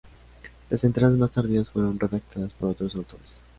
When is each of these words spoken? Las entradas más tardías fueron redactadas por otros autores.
Las 0.71 0.83
entradas 0.83 1.15
más 1.15 1.31
tardías 1.31 1.69
fueron 1.69 1.99
redactadas 1.99 2.53
por 2.53 2.69
otros 2.71 2.95
autores. 2.95 3.35